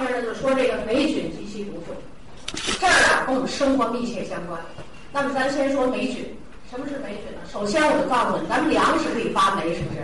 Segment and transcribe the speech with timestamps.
[0.00, 1.94] 面呢就说这个霉菌及其毒素，
[2.80, 4.60] 这儿啊跟我们生活密切相关。
[5.12, 6.24] 那么咱先说霉菌，
[6.70, 7.40] 什么是霉菌呢？
[7.52, 10.00] 首先我就告诉你，咱们粮食里发霉是不是？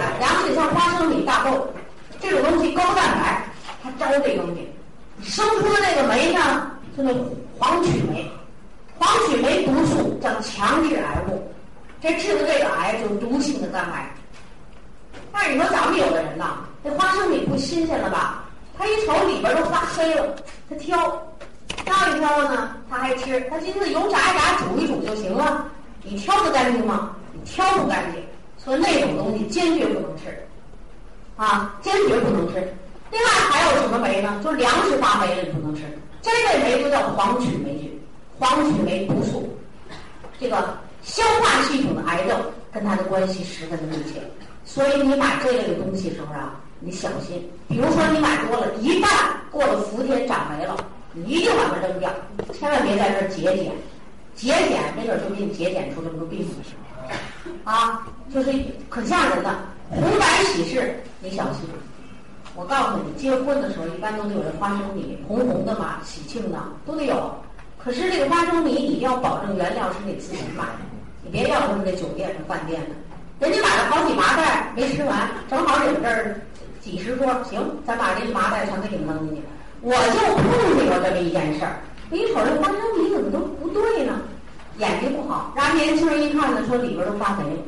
[0.00, 1.68] 哎，粮食像花生米、大豆
[2.20, 3.44] 这种东西高蛋白，
[3.82, 4.68] 它招这东西，
[5.22, 7.12] 生出的这个霉呢，就那
[7.58, 8.30] 黄曲霉。
[8.98, 11.52] 黄曲霉毒素叫强致癌物，
[12.00, 14.10] 这治的这个癌就是毒性的肝癌。
[15.30, 18.44] 但是你说咱们有的人呐，这花生米不新鲜了吧？
[18.78, 20.34] 他一瞅里边都发黑了，
[20.68, 20.96] 他挑，
[21.84, 23.40] 挑一挑呢，他还吃。
[23.48, 25.66] 他寻思油炸一炸，煮一煮就行了。
[26.02, 27.16] 你挑得干净吗？
[27.32, 28.22] 你挑不干净，
[28.56, 30.46] 所以那种东西坚决不能吃，
[31.36, 32.74] 啊，坚决不能吃。
[33.10, 34.40] 另外还有什么酶呢？
[34.42, 35.82] 就粮食发霉了你不能吃，
[36.22, 37.92] 这类酶就叫黄曲霉菌。
[38.38, 39.48] 黄曲霉毒素，
[40.38, 42.38] 这个消化系统的癌症
[42.70, 44.20] 跟它的关系十分的密切，
[44.66, 47.48] 所以你买这类的东西时候啊，你小心。
[47.68, 49.08] 比如说你买多了，一旦
[49.50, 50.76] 过了伏天长霉了，
[51.12, 52.10] 你一定把它扔掉，
[52.52, 53.72] 千万别在这儿节俭，
[54.34, 56.46] 节俭没准就给你节俭出这么多病
[57.08, 57.16] 来。
[57.64, 58.52] 啊，就是
[58.88, 61.62] 可吓人了红白喜事，你小心。
[62.54, 67.34] 我告诉你，结婚的时候一般都得有这花生米，红红的嘛，喜庆的都得有。
[67.78, 70.80] 可是这个花生米，你要保证原料是你自己买的，
[71.22, 72.88] 你别要他们那酒店的、饭店的。
[73.38, 76.40] 人家买了好几麻袋没吃完，正好你们这儿
[76.86, 79.42] 几十桌，行，咱把这麻袋全给你扔进去。
[79.80, 84.20] 我就碰见过这么一件事儿，你瞅这花生米怎么都不对呢？
[84.78, 87.62] 眼睛不好，然后年轻人一看呢，说里边都发霉了。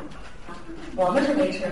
[0.95, 1.65] 我们是没吃，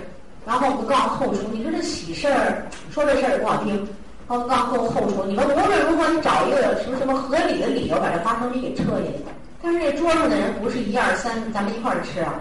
[0.44, 3.88] 然后我们告诉后厨，你说这喜事儿，说这事儿也不好听。
[4.27, 9.25] 刚刚后后厨，你们无论如何，你找一个什么什么合理的理由把这花生米给撤下去。
[9.62, 12.34] 但是这桌上的人不是一二三，咱们一块儿吃啊，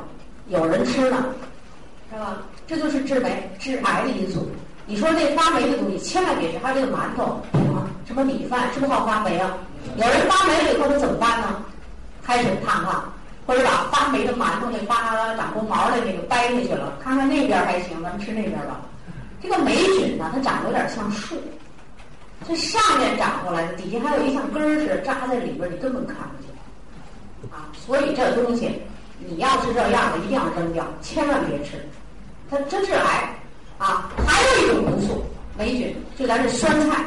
[0.48, 1.28] 有人吃了，
[2.12, 2.42] 是吧？
[2.66, 4.48] 这就是致霉、致癌的因素。
[4.88, 7.42] 你说这发霉的东西千万别吃，还有这个馒头
[7.74, 9.58] 啊、什么米饭，是不是好发霉啊？
[9.98, 11.64] 有人发霉了以后他怎么办呢？
[12.24, 13.04] 开水烫烫，
[13.46, 18.82] 或者把发霉的馒头那发长出毛的那个掰下去了，看看那边还行，咱们吃那边吧。
[19.42, 21.36] 这个霉菌呢，它长得有点像树。
[22.48, 27.70] 这上面长过来的，底下还有一像根儿似的扎在里边，你根本看不见啊！
[27.74, 28.82] 所以这东西，
[29.18, 31.84] 你要是这样的，一定要扔掉，千万别吃，
[32.50, 33.30] 它真是癌
[33.78, 34.10] 啊！
[34.26, 35.26] 还有一种毒素，
[35.58, 37.04] 霉菌，就咱这酸菜，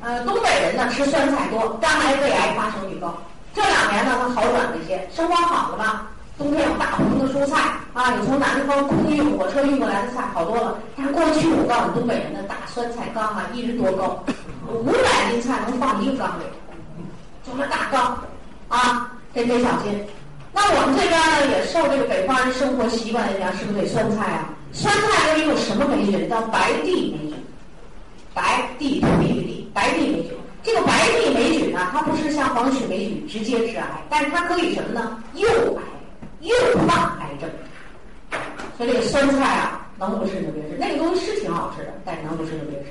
[0.00, 3.14] 呃，东北人呢吃酸菜多，肝癌、胃癌发生率高。
[3.52, 6.06] 这两年呢，它好转了一些，生活好了吧？
[6.38, 10.78] 冬天有大棚的蔬菜啊，有从南方空运火车运过来的菜好多了。
[10.96, 14.22] 但是过去我告诉你，东北人的大酸菜缸啊，一人多高，
[14.68, 16.44] 五百斤菜能放一个缸里，
[17.42, 18.22] 就是大缸
[18.68, 20.06] 啊，这得小心。
[20.56, 24.48] 那我们这边呢，也受这个北方人生活习惯影响，是不是得酸菜啊？
[24.72, 26.26] 酸菜里有什么霉菌？
[26.30, 27.34] 叫白地霉菌，
[28.32, 30.32] 白地土地的地，白地霉菌。
[30.62, 35.22] 这个白地霉菌呢，它不是像黄曲霉菌直接致癌，但是它可以什么呢？
[35.34, 35.46] 诱
[35.76, 35.82] 癌。
[36.40, 36.54] 诱
[36.86, 37.50] 发癌症，
[38.76, 40.76] 所以这个酸菜啊，能不吃就别吃。
[40.78, 42.86] 那个东西是挺好吃的，但是能不吃就别吃。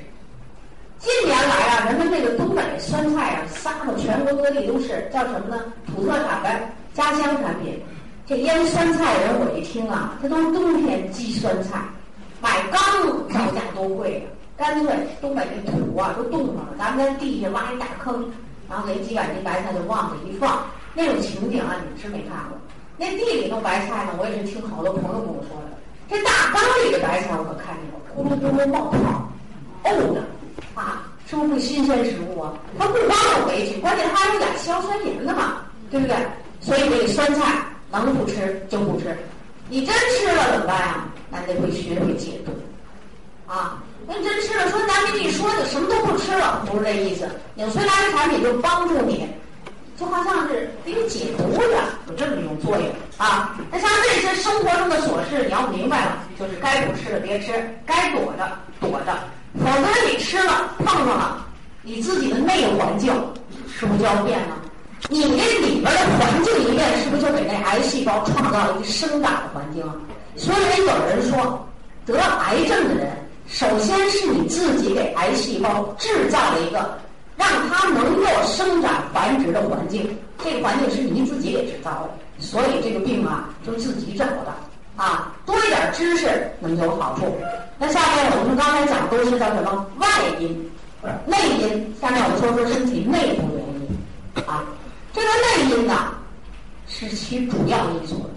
[1.00, 5.64] 近年来啊，人们这个东北酸菜啊，撒到全国各地都是，叫什么呢？
[5.86, 7.80] 土特产呗，家乡产品。
[8.26, 11.80] 这腌酸菜人我一听啊，他都是冬天积酸菜，
[12.42, 12.82] 买缸
[13.30, 14.26] 造价多贵啊！
[14.58, 18.26] 干脆东北这土啊都冻上了，咱们在地下挖一大坑，
[18.68, 20.64] 然后给几百斤白菜就往里一放，
[20.96, 22.58] 那种情景啊，你们是没看过。
[22.98, 25.78] 那地里头白菜呢，我也是听好多朋友跟我说的。
[26.10, 29.30] 这大缸里的白菜我可看见过，咕噜咕噜冒泡，
[29.84, 30.24] 沤的
[30.74, 32.54] 啊，是不是新鲜食物啊？
[32.80, 35.58] 它不光有霉菌，关键它还有点硝酸盐的嘛，
[35.92, 36.16] 对不对？
[36.66, 39.16] 所以这个酸菜能不吃就不吃。
[39.70, 41.06] 你真吃了怎么办呀？
[41.30, 42.52] 那得会学会解毒
[43.48, 43.82] 啊。
[44.08, 47.28] 那你真吃了，说咱跟你说的什么都不吃了，不是这意思。
[47.54, 49.28] 纽崔莱的产品就帮助你。
[49.98, 52.86] 就好像是给你解毒的，有这么一种作用
[53.18, 53.58] 啊。
[53.72, 57.54] 那像这些生活中的琐事，你要明白了，就是该不吃的别吃，
[57.86, 59.18] 该躲着躲着，
[59.58, 61.48] 否则你吃了碰上了，
[61.82, 63.14] 你自己的内环境
[63.74, 64.58] 是不是就要变了？
[65.10, 69.96] 你这里边的环境一变，是不是就给那癌细胞创造了一个生长的环境啊？
[70.36, 71.68] 所以有人说，
[72.06, 73.12] 得癌症的人，
[73.48, 76.98] 首先是你自己给癌细胞制造了一个。
[77.38, 82.10] 让它能够生长繁殖的环境，这个环境是你自己给制造的，
[82.40, 84.56] 所以这个病啊，就自己找的
[84.96, 85.34] 啊。
[85.46, 87.36] 多一点知识，能有好处。
[87.78, 90.08] 那下面我们刚才讲都是叫什么外
[90.40, 90.72] 因，
[91.26, 91.94] 内因。
[92.00, 94.64] 下面我们说说身体内部原因啊。
[95.16, 96.14] 这个内因呢，
[96.90, 98.30] 是其主要因素。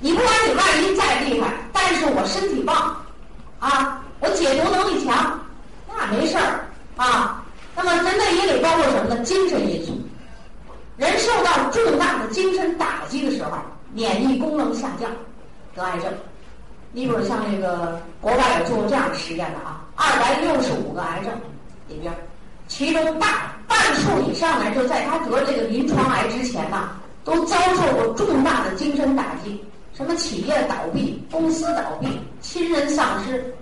[0.00, 2.96] 你不管你外因再厉害，但是我身体棒
[3.60, 5.38] 啊，我解毒能力强，
[5.88, 6.66] 那没事儿
[6.96, 7.40] 啊。
[7.76, 9.18] 那么，咱内因里包括什么呢？
[9.20, 9.96] 精神因素。
[10.96, 13.56] 人受到重大的精神打击的时候，
[13.92, 15.08] 免疫功能下降，
[15.76, 16.12] 得癌症。
[16.90, 21.32] 你比如像这个国外有做过这样的实验的啊，二百六十五个癌症
[21.88, 22.12] 里边，
[22.68, 26.90] 其中大半数以上的人就在他得这个临床癌之前呢，
[27.24, 29.62] 都遭受过重大的精神打击，
[29.94, 33.54] 什么企业倒闭、公司倒闭、亲人丧失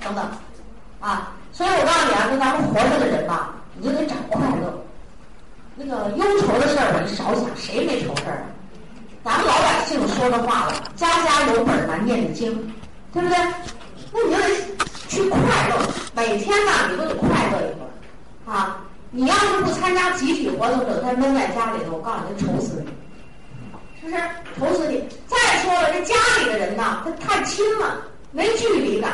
[0.00, 0.24] 等等，
[1.00, 4.82] 啊，所以我告诉你啊，跟咱们活着的人吧，你就得找快乐。
[5.74, 8.46] 那个忧愁的事儿吧，你少想，谁没愁事儿啊？
[9.24, 12.50] 咱们老百姓说的话了，家家有本难念的经，
[13.12, 13.36] 对不对？
[14.12, 14.48] 那你就得
[15.08, 15.38] 去快
[15.68, 15.76] 乐，
[16.14, 17.90] 每天呢，你都得快乐一会儿
[18.46, 18.78] 啊！
[19.10, 22.90] 你要是不参加集体活动，整天闷在家里头，我告诉你，愁死你，
[24.00, 24.22] 是不是？
[24.58, 25.02] 愁死你！
[25.26, 28.02] 再说了，这家里的人呢，他太亲了，
[28.32, 29.10] 没距离感，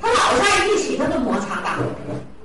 [0.00, 1.78] 他老在一起，他就摩擦大。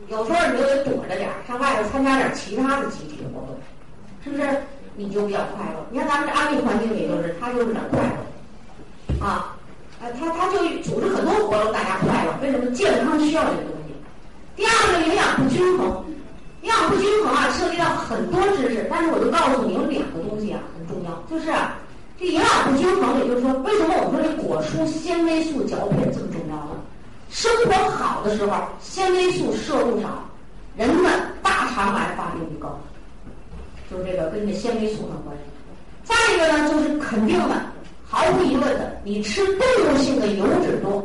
[0.08, 3.58] 有时候你就得躲着点，上外头参加点其他的集体活动，
[4.24, 4.48] 是不是？
[4.96, 5.86] 你就比较快乐。
[5.92, 8.00] 你看咱们这安利环境里，就是他就是点快
[9.20, 9.56] 乐，啊，
[10.02, 12.34] 呃，他他就组织很多活动，大家快乐。
[12.42, 12.72] 为什么？
[12.72, 13.75] 健康需要这个东西。
[14.56, 16.04] 第二个，营养不均衡，
[16.62, 18.88] 营养不均衡啊，涉及到很多知识。
[18.90, 21.52] 但是我就告诉你，有两个东西啊很重要，就是
[22.18, 26.80] 这营养不均衡，也就是说，为什么我们说这果蔬纤维素嚼片这么重要呢？
[27.30, 30.24] 生活好的时候，纤维素摄入少，
[30.78, 31.12] 人们
[31.44, 32.80] 大肠癌发病率高，
[33.92, 35.44] 就是这个跟这纤维素有关系。
[36.06, 37.62] 再一个呢，就是肯定的，
[38.08, 41.04] 毫无疑问的，你吃动物性的油脂多，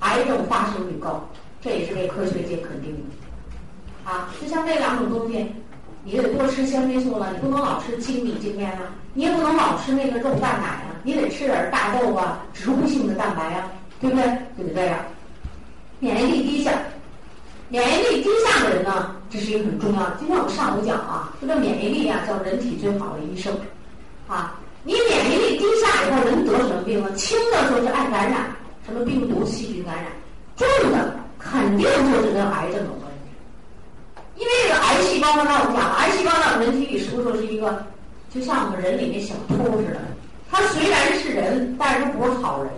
[0.00, 1.26] 癌症发生率高，
[1.60, 4.10] 这也是被科学界肯定的。
[4.10, 5.46] 啊，就像这两种东西，
[6.02, 13.70] 你得多吃纤维素了，你不能老吃精米精面啊，你也不能老吃那个肉蛋奶啊，你得吃点大豆啊，植物性的蛋白啊，
[14.00, 14.24] 对不对？
[14.56, 14.98] 就得这样。
[15.98, 16.72] 免疫力低下，
[17.68, 20.16] 免疫力低下的人呢，这是一个很重要的。
[20.18, 23.54] 今天我们上午讲啊，这个免疫力啊，叫人体最好的医生，
[24.26, 27.12] 啊，你免疫力低下以后，人得什么病呢？
[27.12, 28.46] 轻的就是爱感染，
[28.86, 30.06] 什么病毒、细菌感染；
[30.56, 33.30] 重的肯定就是跟癌症有关系。
[34.36, 37.84] 因为这个癌细胞，刚才我们讲，癌细胞在人体里是不是是一个，
[38.32, 40.00] 就像我们人里面小偷似的？
[40.50, 42.70] 它虽然是人，但是他不是好人，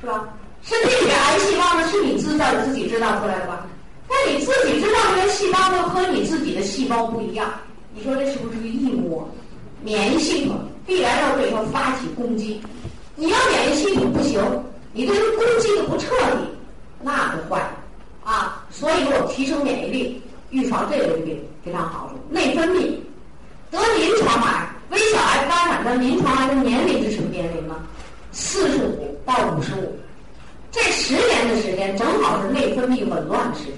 [0.00, 0.28] 是吧？
[0.62, 3.66] 身体里的癌细胞呢，是你制造的自己制造出来的吧？
[4.08, 7.50] 那你自己制造出来细胞呢，和你自己的细胞不一样。
[7.94, 9.26] 你说这是不是个异物？
[9.82, 12.62] 免疫系统必然要对它发起攻击。
[13.16, 14.42] 你要免疫系统不行，
[14.92, 16.48] 你对它攻击的不彻底，
[17.02, 17.63] 那就坏！
[18.74, 22.12] 所以我提升免疫力，预防这类病非常好。
[22.28, 22.90] 内分泌
[23.70, 27.76] 得临床癌、微小癌发展的临床癌的年龄是什么年龄呢？
[28.32, 29.96] 四十五到五十五。
[30.72, 33.76] 这十年的时间正好是内分泌紊乱的时间，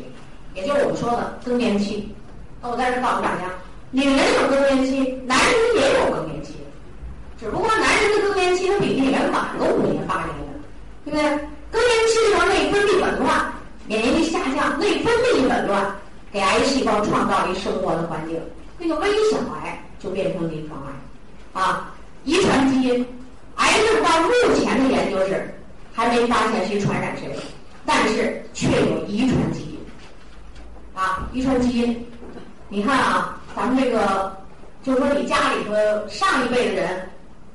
[0.54, 2.08] 也就是我们说的更年期。
[2.62, 3.42] 那我在这告诉大家，
[3.90, 6.54] 女人有更年期，男人也有更年期，
[7.38, 10.56] 只不过男人的更年期它比女人晚个五年八年的，
[11.04, 11.22] 对不对？
[11.70, 13.52] 更年期的时候内分泌紊乱，
[13.86, 15.94] 免疫力下降，内分泌紊乱，
[16.32, 18.40] 给癌细胞创造一生活的环境，
[18.78, 20.82] 那个微小癌就变成临床
[21.54, 21.94] 癌，啊，
[22.24, 23.06] 遗传基因，
[23.56, 25.52] 癌症到目前的研究是。
[25.98, 27.34] 还没发现谁传染谁，
[27.86, 29.78] 但是却有遗传基因，
[30.92, 32.06] 啊，遗传基因，
[32.68, 34.36] 你看啊，咱们这个，
[34.82, 35.72] 就是说你家里头
[36.06, 37.08] 上一辈的人，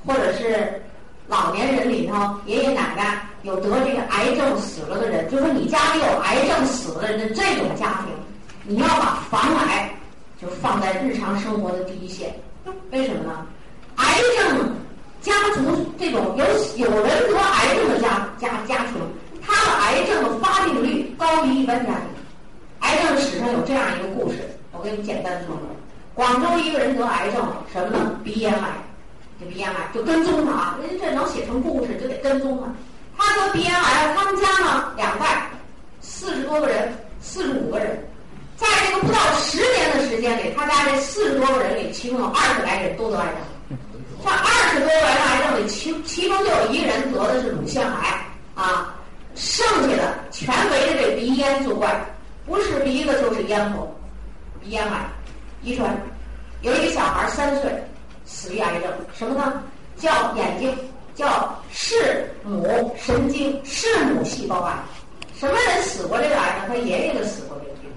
[0.07, 0.81] 或者是
[1.27, 8.13] 老年人里头，爷爷奶奶有得这个癌症死了的人，就说你家里有癌症死了的人的这种家庭，
[8.63, 9.89] 你要把防癌
[10.41, 12.33] 就放在日常生活的第一线，
[12.91, 13.45] 为什么呢？
[13.97, 14.05] 癌
[14.37, 14.71] 症。
[15.21, 15.61] 家族
[15.99, 16.43] 这种有
[16.77, 18.95] 有人得癌症的家家家庭，
[19.39, 22.07] 他的癌症的发病率高于一般家庭。
[22.79, 24.39] 癌症史上有这样一个故事，
[24.71, 25.61] 我给你简单说说。
[26.15, 28.19] 广州一个人得癌症，什么呢？
[28.23, 28.69] 鼻咽癌。
[29.39, 32.73] 这鼻咽癌就跟踪他啊，人家这能写成故事就得跟踪他。
[33.23, 35.47] 他得鼻咽癌，他们家呢两代，
[36.01, 38.03] 四十多个人，四十五个人，
[38.57, 43.77] 在这个不到十年的时间里，他家这四十多个人里，其中有二十来人都得癌症。
[44.23, 48.25] 这二十多个人癌症里，其其中就有一个人得的是乳腺癌
[48.55, 48.95] 啊，
[49.35, 52.03] 剩下的全围着这鼻咽作怪，
[52.47, 53.95] 不是鼻子就是咽喉，
[54.59, 55.09] 鼻咽癌，
[55.61, 55.95] 遗传。
[56.61, 57.71] 有一个小孩三岁，
[58.25, 59.61] 死于癌症，什么呢？
[59.97, 60.75] 叫眼睛，
[61.15, 64.73] 叫视母神经视母细胞癌。
[65.37, 66.65] 什么人死过这个癌呢？
[66.67, 67.89] 他爷爷就死过这个病。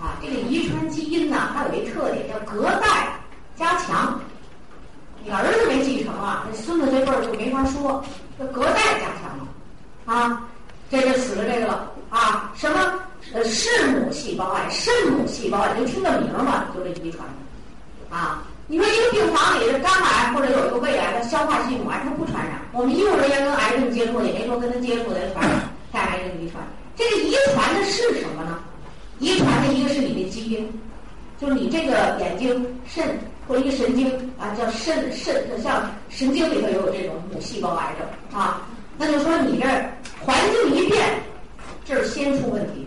[0.00, 3.12] 啊，这个遗传基因呢，它有一特点叫隔代
[3.56, 4.20] 加强。
[5.24, 8.02] 你儿子没继承啊，这孙子这辈儿就没法说，
[8.38, 9.48] 这隔代加强了，
[10.06, 10.48] 啊，
[10.88, 12.94] 这就死了这个了啊，什么
[13.34, 18.44] 呃，视母细胞癌，肾母细胞，你就听个名儿嘛，就这遗传的啊。
[18.70, 22.60] 你说一个病房里是肝癌或者有一个胃癌，它消化系统癌它不传染。
[22.72, 25.58] 我们医务人员跟癌症接触，也没说跟他接触的传染
[25.90, 26.62] 带癌症遗传。
[26.94, 28.58] 这个遗传的是什么呢？
[29.20, 30.70] 遗传的一个是你的基因，
[31.40, 34.06] 就是你这个眼睛、肾或者一个神经
[34.38, 38.60] 啊，叫肾肾，像神经里头也有这种母细胞癌症啊。
[38.98, 39.66] 那就说你这
[40.20, 41.08] 环境一变，
[41.86, 42.86] 这儿先出问题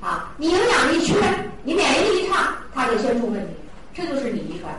[0.00, 0.34] 啊。
[0.38, 1.14] 你营养一缺，
[1.62, 3.54] 你免疫力一差，它就先出问题。
[3.94, 4.72] 这就是你遗传。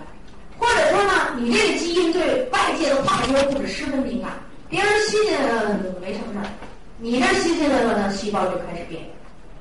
[0.59, 4.31] 或者说呢，你这个基因对外界的化学物质十分敏感，
[4.69, 6.45] 别人新鲜的没什么事儿，
[6.97, 9.01] 你这新鲜的呢，细胞就开始变，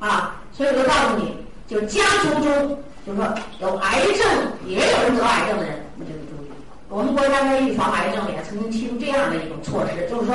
[0.01, 1.37] 啊，所以我就告诉你，
[1.69, 4.27] 就家族中，就是说有癌症
[4.67, 6.51] 也有人得癌症的人，你就得注意。
[6.89, 10.35] 我们国家在预防癌症里曾经提出这样的一种措施，就是说，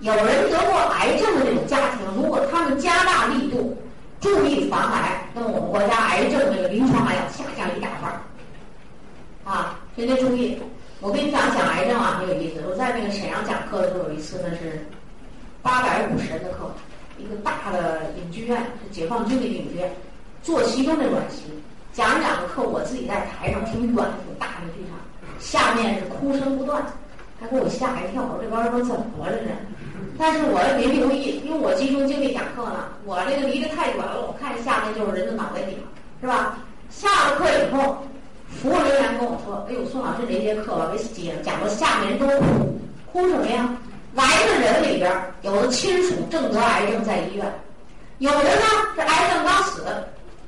[0.00, 3.76] 有人得过癌症的这种家庭，如果他们加大力度
[4.20, 7.44] 注意防癌，那么我们国家癌症这个临床癌要下，
[10.00, 10.06] 啊。
[10.06, 10.56] 您得注意，
[11.00, 12.62] 我跟你讲讲癌症啊，很有意思。
[12.66, 14.86] 我在那个沈阳讲课的时候，有一次呢是
[15.60, 16.72] 八百五十人的课，
[17.18, 19.92] 一个大的影剧院，是解放军的影剧院，
[20.42, 21.42] 坐席中的软席
[21.92, 24.96] 讲着讲着课，我自己在台上挺远的，挺大的剧场，
[25.38, 26.82] 下面是哭声不断，
[27.38, 28.22] 还给我吓一跳。
[28.22, 29.50] 我说这帮人都怎么了这是？
[30.16, 35.76] 但是我也没留意，因为我集中精力讲课呢，我这个离得太远了，我看下面就是人的脑袋顶，
[36.22, 36.58] 是吧？
[36.88, 38.02] 下了课以后。
[38.50, 42.78] 服务人员跟我说：“哎呦，宋老师这节课吧，给讲讲到下面人都哭，
[43.10, 43.74] 哭什么呀？
[44.12, 45.10] 来的人里边，
[45.42, 47.46] 有的亲属正得癌症在医院，
[48.18, 48.62] 有的呢
[48.94, 49.84] 是癌症刚死，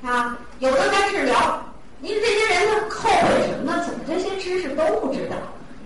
[0.04, 1.62] 啊，有的在治疗。
[2.00, 3.82] 您这些人呢，后悔什么呢？
[3.87, 5.37] 怎么这些知识都不知道？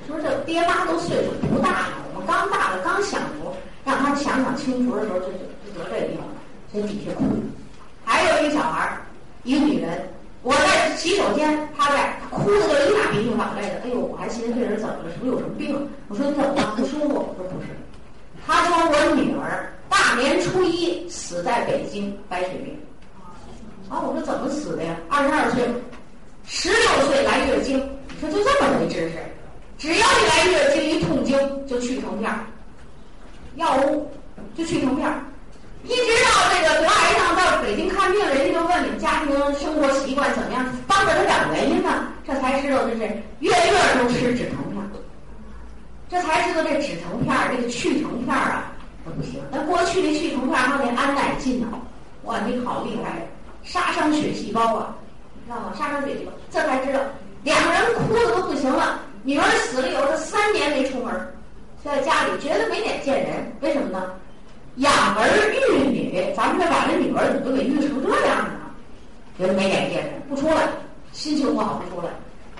[0.08, 3.54] 说这爹妈都岁数不大了，我们刚大了，刚享福，
[3.84, 5.38] 让他们想想清楚的时候，就就
[5.74, 6.24] 就得这个病了，
[6.72, 7.24] 所以底下哭。
[8.04, 8.96] 还有一个小孩
[9.44, 9.96] 一个女人。”
[10.46, 13.80] 我在洗手间，他在，哭的都一大鼻涕两泪的。
[13.82, 15.10] 哎呦，我还寻思这人怎么了？
[15.12, 15.74] 是不是有什么病？
[16.06, 16.72] 我说你怎么了？
[16.76, 17.08] 不舒服？
[17.08, 17.66] 我说不是。
[18.46, 22.78] 他说我女儿大年初一死在北京白血病。
[23.88, 24.94] 啊，我说怎么死的呀？
[25.08, 25.64] 二十二岁，
[26.44, 27.78] 十六岁来月经。
[28.14, 29.18] 你说就这么没知识？
[29.76, 31.36] 只要一来月经一痛经
[31.66, 32.32] 就去成片，
[33.56, 34.08] 药物
[34.56, 35.12] 就去成片。
[35.86, 43.02] 一直到这个得癌症到北京看病，人家就问你们家庭生活习惯怎么样，帮着他找原因呢，这才知道这是
[43.38, 44.82] 月月都吃止疼片，
[46.08, 48.72] 这才知道这止疼片这个去疼片啊，
[49.04, 49.40] 不行。
[49.50, 51.68] 那过去的去疼片还得安乃近呢，
[52.24, 53.24] 哇，你好厉害，
[53.62, 54.96] 杀伤血细胞啊，
[55.46, 55.72] 知道吗？
[55.78, 56.98] 杀伤血细胞，这才知道，
[57.44, 61.14] 两个人哭的都不行了，女儿死了以后，他三年没出门，
[61.84, 64.12] 在家里绝对没脸见人，为什么呢？
[64.76, 68.60] 养儿育女，咱们这把这女儿怎么都给育成这样呢？
[69.38, 70.68] 觉得没眼见人，不出来，
[71.12, 72.12] 心情不好不出来。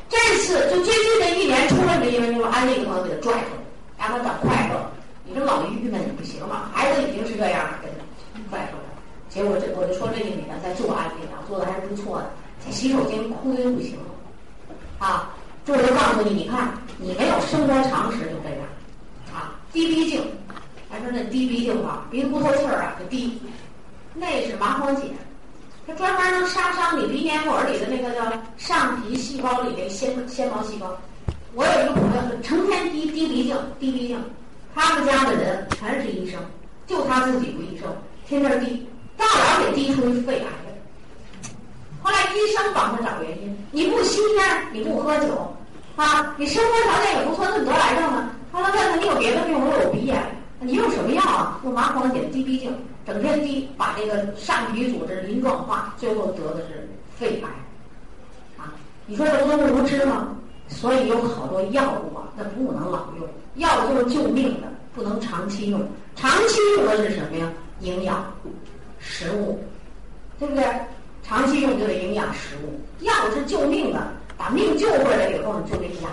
[0.09, 4.91] 这次就最近这一年出来没因为就安利个朋友给他拽出来，让他找快乐。
[5.25, 6.71] 你这老郁闷，你不行了。
[6.73, 8.85] 孩子已经是这样了，给他拽出来。
[9.29, 12.31] 结果这我就说这个女的在做安利啊，做的还是不错的，
[12.65, 15.07] 在洗手间哭的不行了。
[15.07, 15.35] 啊，
[15.67, 18.65] 这我就告诉你，你看你没有生活常识就这样，
[19.35, 20.23] 啊，低鼻镜。
[20.97, 23.39] 还说那滴鼻涕啊，鼻子不透气儿啊，就滴。
[24.15, 25.05] 那是麻黄碱，
[25.87, 28.25] 它专门能杀伤你鼻黏膜里的那个叫
[28.57, 30.97] 上皮细胞里的纤纤毛细胞。
[31.53, 34.19] 我有一个朋友，成天滴滴鼻镜，滴鼻镜。
[34.75, 36.41] 他们家的人全是医生，
[36.87, 37.95] 就他自己不医生，
[38.27, 38.87] 天天滴，
[39.19, 40.47] 大老给滴出肺癌。
[42.03, 45.55] 后来医生帮他找原因，你不吸烟，你不喝酒，
[45.97, 48.31] 啊，你生活条件也不错，怎么得癌症呢？
[48.51, 49.55] 后来问他，你有别的病？
[49.59, 50.17] 我有鼻炎。
[50.61, 51.61] 你用什么药啊？
[51.65, 52.75] 用麻黄碱滴鼻镜，
[53.07, 57.49] 整天滴，把这个上皮组织鳞状化，最后得的是肺癌。
[58.57, 58.73] 啊，
[59.05, 60.35] 你说这不都无知吗？
[60.69, 65.87] 所以有好多药物啊，那不能老用，药就是救命的，不能长期用。
[66.17, 67.53] 长期用的是什么呀？
[67.81, 68.25] 营养，
[68.99, 69.63] 食物，
[70.39, 70.65] 对不对？
[71.23, 74.01] 长期用就得营养食物，药是救命的，
[74.39, 76.11] 把命救回来以后，你就得养。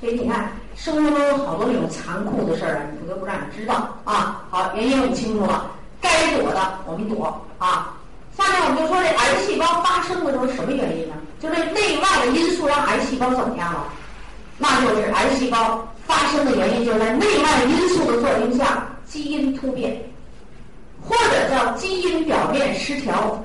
[0.00, 0.50] 所以你看。
[0.82, 4.42] 生活中有好多那种残酷的事儿啊，你不得不让你知道啊。
[4.48, 5.70] 好，原因我们清楚了，
[6.00, 6.08] 该
[6.38, 7.94] 躲的我们躲啊。
[8.34, 11.14] 下面我们就说这癌细胞发生的时候什么原因呢？
[11.38, 13.84] 就这内外的因素让癌细胞怎么样了？
[14.56, 20.00] 那就是癌细胞发生的原因就是在内外因素的作用下，基因突变，
[21.06, 23.38] 或者叫基因表面失调。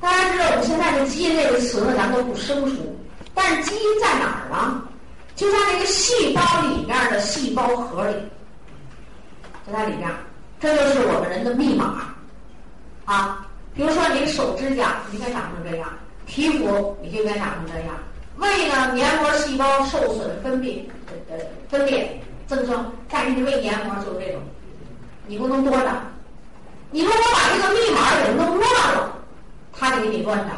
[0.00, 2.96] 大家知道我们现在的基因这个词呢，咱都不生疏，
[3.34, 4.82] 但是基因在哪儿呢？
[5.36, 8.14] 就在那个细胞里面的细胞核里，
[9.66, 10.10] 就在里面，
[10.58, 12.06] 这就是我们人的密码，
[13.04, 15.88] 啊，比如说你手指甲应该长成这样，
[16.24, 17.94] 皮肤你就应该长成这样。
[18.38, 20.80] 胃呢，黏膜细胞受损，分泌
[21.30, 21.36] 呃
[21.68, 24.40] 分裂增生，但是你胃黏膜就这种，
[25.26, 26.02] 你不能多长。
[26.90, 29.12] 你如果把这个密码给弄乱了，
[29.72, 30.56] 它就给你乱长。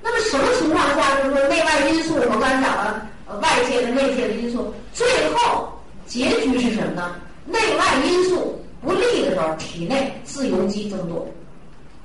[0.00, 2.14] 那么什么情况下就是说内外因素？
[2.16, 3.06] 我刚才讲了，
[3.40, 5.68] 外界的、内界的因素，最后
[6.06, 7.16] 结局是什么呢？
[7.46, 11.26] 内外因素不利的时候，体内自由基增多，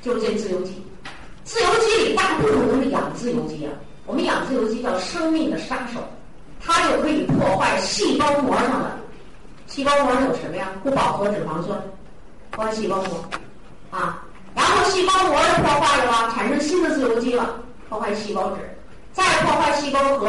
[0.01, 0.73] 就是这自由基。
[1.43, 3.71] 自由基里大部分都是氧自由基啊。
[4.05, 5.99] 我们氧自由基叫生命的杀手，
[6.59, 8.97] 它就可以破坏细胞膜上的。
[9.67, 10.71] 细胞膜有什么呀？
[10.83, 11.79] 不饱和脂肪酸，
[12.51, 13.23] 破坏细胞膜
[13.91, 14.23] 啊。
[14.55, 17.55] 然后细胞膜破坏了吧，产生新的自由基了，
[17.87, 18.57] 破坏细胞质，
[19.13, 20.27] 再破坏细胞核，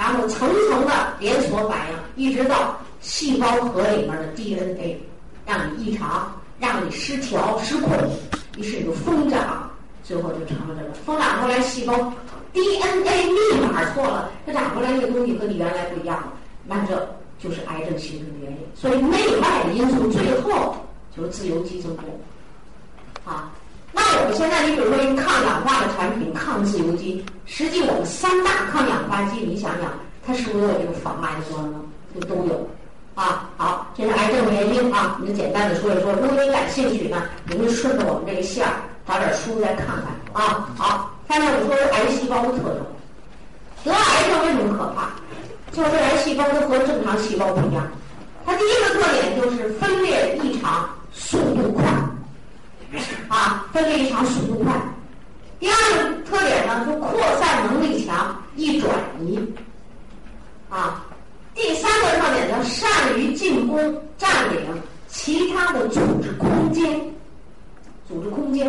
[0.00, 4.98] 然后层层的连锁反应，一直到细胞核里面的 DNA，
[5.44, 7.92] 让你异常，让你失调、失控，
[8.56, 9.70] 于是你就疯长，
[10.02, 12.10] 最后就成了这个疯长过来细胞。
[12.54, 16.32] DNA 密码错了，它长出来这个东西和你原来不一样了，
[16.64, 17.06] 那这
[17.38, 18.58] 就是癌症形成的原因。
[18.74, 20.76] 所以内外因素最后
[21.14, 22.04] 就是自由基增多。
[23.30, 23.52] 啊，
[23.92, 29.92] 那我们现在你比如说一个抗氧化的产品抗自由基，实际我们三大抗氧化剂，你想想
[30.26, 31.78] 它是不是都有这个防癌的作用呢？
[32.14, 32.68] 就都有。
[33.14, 36.12] 啊，好，这是癌症的原因啊，我们简单的说一说。
[36.14, 38.72] 如果你感兴趣呢，你就顺着我们这个线儿
[39.06, 40.68] 找点书再看看啊。
[40.76, 41.10] 好。
[41.28, 42.84] 下面我们说癌细胞的特征，
[43.84, 45.10] 得癌症为什么可怕？
[45.70, 47.86] 就是癌细胞它和正常细胞不一样，
[48.44, 51.84] 它第一个特点就是分裂异常，速度快，
[53.28, 54.72] 啊，分裂异常速度快。
[55.58, 59.38] 第二个特点呢，就扩散能力强，易转移，
[60.68, 61.04] 啊。
[61.54, 64.60] 第三个特点呢，善于进攻、占领
[65.08, 67.00] 其他的组织空间，
[68.08, 68.68] 组织空间。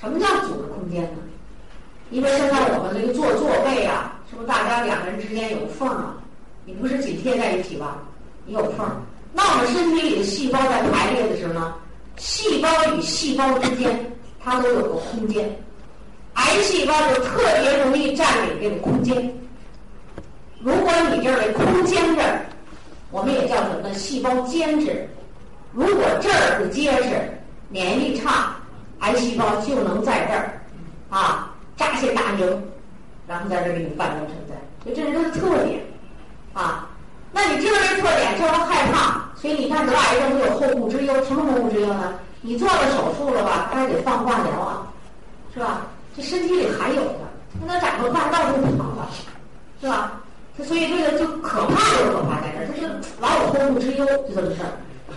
[0.00, 1.18] 什么叫组织空间呢？
[2.10, 6.14] 因为现在我们这个坐座位啊，是不是大家两个人之间有缝啊？
[6.64, 7.98] 你不是紧贴在一起吧？
[8.46, 8.86] 你有缝。
[9.32, 11.74] 那我们身体里的细胞在排列的时候呢，
[12.16, 15.50] 细胞与细胞之间它都有个空间。
[16.34, 19.16] 癌细胞就特别容易占领这个空间。
[20.60, 22.46] 如果你这儿的空间这儿，
[23.10, 23.94] 我们也叫什么呢？
[23.94, 25.08] 细胞间质。
[25.72, 27.30] 如果这儿不结实，
[27.68, 28.56] 免疫力差，
[29.00, 30.62] 癌细胞就能在这儿
[31.10, 31.48] 啊。
[31.74, 32.62] 扎些大营，
[33.26, 35.80] 然后在这儿给你繁荣成灾，所以这是它的特点
[36.52, 36.88] 啊。
[37.32, 41.12] 那你知道这特点，这不害怕，所以你看得癌症都有后顾之忧。
[41.24, 42.14] 什么后顾之忧呢？
[42.42, 44.86] 你做了手术了吧，他还得放化疗啊，
[45.52, 45.82] 是吧？
[46.16, 47.26] 这身体里还有呢，
[47.66, 49.10] 那长个大到处跑了，
[49.80, 50.20] 是吧？
[50.64, 52.86] 所以这个就可怕就可怕在这儿，他就
[53.18, 54.70] 老有后顾之忧，就这么事儿。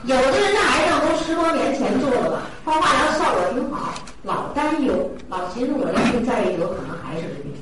[0.05, 3.93] 有的人的癌症都十多年前做了吧，放化疗效果挺好。
[4.23, 7.53] 老担忧，老寻思我要是再一得，可能还是这病。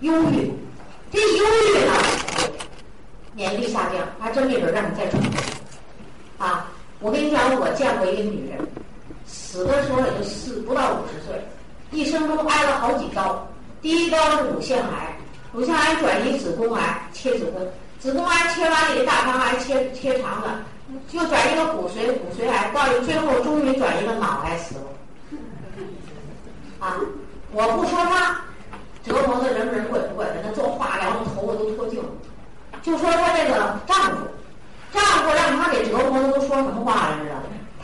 [0.00, 0.52] 忧郁，
[1.10, 1.92] 这忧郁呢，
[3.34, 5.20] 免疫力下降，还真没准让你再重。
[6.38, 6.66] 啊，
[7.00, 8.58] 我跟你讲，我见过一个女人，
[9.26, 11.44] 死的时候也就四不到五十岁，
[11.90, 13.46] 一生中挨了好几刀。
[13.82, 15.16] 第一刀是乳腺癌，
[15.52, 17.66] 乳腺癌转移子宫癌，切子宫，
[17.98, 20.48] 子宫癌切完了，大肠癌切切肠子，
[21.08, 24.82] 就转移个骨髓，骨髓癌，到最后终于转移个脑癌死了。
[26.78, 26.96] 啊，
[27.50, 28.40] 我不说他
[29.04, 32.08] 折磨的人不人鬼不鬼的，那做化疗的头发都脱臼了。
[32.80, 34.27] 就说她这个丈夫，
[35.18, 37.34] 丈夫让他给折磨的都说什么话来着？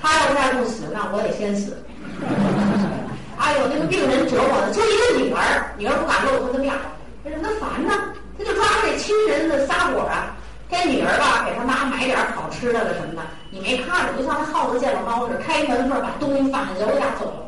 [0.01, 1.77] 他要再不死，那我得先死。
[3.37, 6.79] 哎呦，那个病人折磨的，就一个女儿，女儿不敢露她的面儿，
[7.25, 7.43] 为什么？
[7.43, 7.91] 他烦呢？
[8.39, 10.31] 他就抓着这亲人的撒火啊，
[10.71, 17.43] 这女儿吧，给他妈买点好吃的了什么的，你没看着，就像那耗子见了猫似的，开门缝把东西放下，揉一下走了。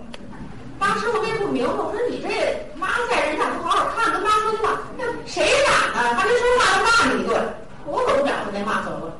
[0.80, 2.26] 当时我也不明白，我说你这
[2.74, 6.18] 妈在人家不好好看，跟妈说句话，那谁敢呢？
[6.18, 7.38] 还没说话就骂你一顿，
[7.86, 9.14] 我可不敢把那骂走了。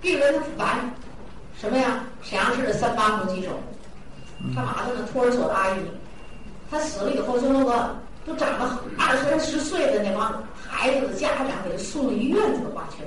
[0.00, 0.90] 病人他烦，
[1.60, 2.04] 什么呀？
[2.22, 3.50] 沈阳市的三八红旗手，
[4.54, 5.08] 干嘛的呢？
[5.12, 5.80] 托儿所的阿姨，
[6.70, 13.06] 他死了以后，就那个都长了二三十岁的那帮孩子的家长给他送了一院子的花圈，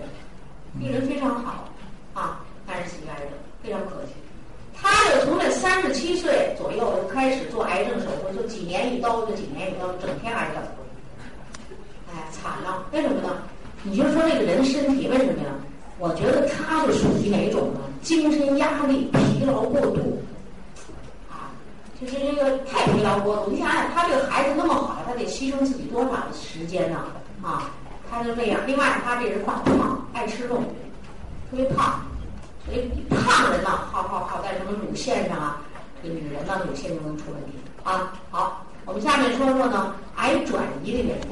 [0.80, 1.69] 病人非常好
[2.13, 3.30] 啊，但是死于癌症，
[3.63, 4.13] 非常可惜。
[4.82, 10.63] 他就从那三十七岁左右就开始做癌症手术，就几年一刀，就几年一刀，整天癌症。
[12.12, 12.86] 哎，惨了！
[12.91, 13.38] 为什么呢？
[13.84, 15.49] 你就说这个人身体为什么呀？
[16.00, 17.82] 我觉得他就属于哪种呢？
[18.02, 20.24] 精神压力、疲劳过度，
[21.30, 21.52] 啊，
[22.00, 23.52] 就是这个太疲劳过度。
[23.52, 27.04] 你想想，他这个孩子那么好，他得牺牲自己多少时间呢？
[27.44, 27.70] 啊，
[28.10, 28.62] 他就这样。
[28.66, 30.56] 另外，他这人胖胖，爱吃肉，
[31.52, 32.00] 特别胖。
[32.66, 35.62] 所以胖人呢，好好好在什么乳腺上啊？
[36.02, 38.14] 这个女人呢，乳腺就能出问题啊。
[38.32, 41.28] 好，我们下面说说呢，癌转移的原因。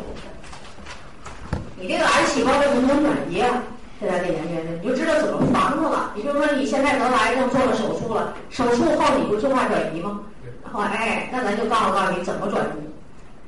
[1.80, 3.64] 你这个癌细胞为什么能转移啊？
[4.00, 6.14] 现在这研究你就知道怎么防它了。
[6.16, 10.20] 你比如说你现在得了癌症，做了手术了，手术后你不就怕转移吗？
[10.64, 12.88] 然后哎，那咱就告诉告诉你怎么转移。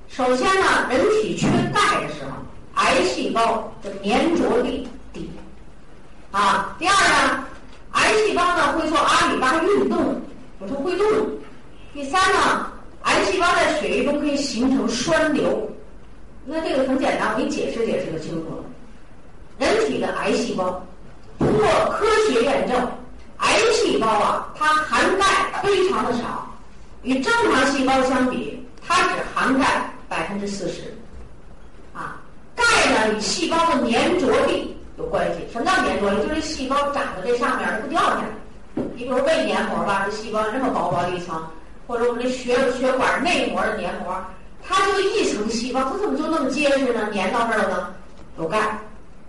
[0.07, 2.31] 首先呢，人体缺钙的时候，
[2.75, 5.29] 癌细胞的粘着力低
[6.31, 6.75] 啊。
[6.79, 7.45] 第二呢，
[7.91, 10.19] 癌细胞呢会做阿里巴巴运动，
[10.61, 11.05] 有时候会动。
[11.93, 12.71] 第三呢，
[13.03, 15.69] 癌细胞在血液中可以形成栓瘤。
[16.43, 18.63] 那这个很简单，我给你解释解释就清楚了。
[19.59, 20.81] 人体的癌细胞，
[21.37, 22.91] 通过科学验证，
[23.37, 25.25] 癌细胞啊，它含钙
[25.61, 26.47] 非常的少，
[27.03, 30.81] 与正常细胞相比，它只含钙百分之四十。
[31.93, 32.15] 啊，
[32.55, 35.45] 钙呢与细胞的粘着力有关系。
[35.51, 36.27] 什么叫粘着力？
[36.27, 38.23] 就是细胞长在这上面它不掉下来。
[38.75, 41.45] 你比如胃黏膜吧，这细胞这么薄薄的一层，
[41.85, 44.15] 或者我们这血血管内膜的黏膜。
[44.65, 47.09] 它就一层细胞，它怎么就那么结实呢？
[47.13, 47.93] 粘到这儿了呢？
[48.37, 48.79] 有钙，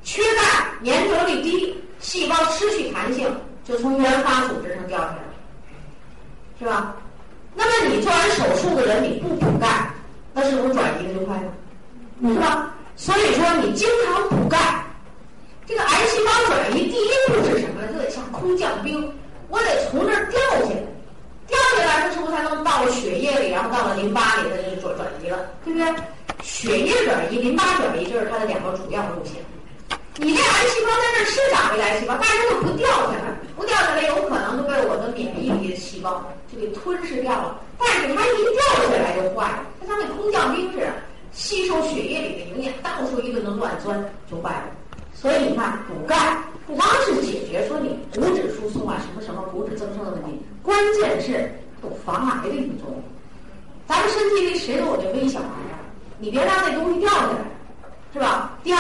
[0.02, 0.42] 缺钙，
[0.84, 3.28] 粘着力低，细胞失去弹性，
[3.64, 5.34] 就从原发组织上掉下来了，
[6.58, 6.94] 是吧？
[7.54, 9.90] 那么你做完手术的人，你不补钙，
[10.32, 11.52] 那是不是转移的就快了？
[12.22, 12.72] 是吧？
[12.96, 14.84] 所以说你经常补钙，
[15.66, 17.92] 这个癌细胞转移第一步是什么呢？
[17.92, 19.12] 就得像空降兵，
[19.48, 20.82] 我得从这儿掉下来。
[21.46, 25.94] 掉下来，它是不是才能到了血液里，然后到了淋巴里，它就转转移了，对不对？
[26.42, 29.34] 血液转移、淋巴转移就是它的两个主要路线。
[30.16, 37.60] 你这癌细胞在这是长个癌细胞，但是它不掉下来，不掉下来有可能就被我的免疫力的细胞就给吞噬掉了。
[37.78, 40.92] 但是它一掉下来就坏了，它像那空降兵似的，
[41.32, 44.64] 吸收血液里的营养，到处一顿的乱钻就坏了。
[45.14, 46.16] 所以你看补钙。
[46.66, 53.02] 不光是解决说你骨质疏松啊，什么什么骨质增生的问题，关键是有防癌的一种作用。
[53.88, 55.82] 咱们身体里谁都有这微小癌啊，
[56.20, 57.38] 你别让那东西掉下来，
[58.12, 58.56] 是吧？
[58.62, 58.78] 第二，